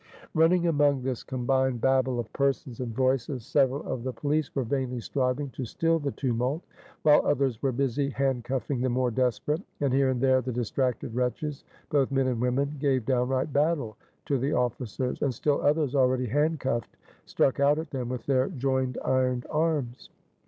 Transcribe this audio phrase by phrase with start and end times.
[0.33, 4.99] Running among this combined babel of persons and voices, several of the police were vainly
[4.99, 6.63] striving to still the tumult;
[7.03, 11.63] while others were busy handcuffing the more desperate; and here and there the distracted wretches,
[11.91, 13.95] both men and women, gave downright battle
[14.25, 16.97] to the officers; and still others already handcuffed
[17.27, 20.09] struck out at them with their joined ironed arms.